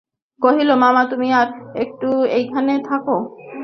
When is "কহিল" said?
0.41-0.69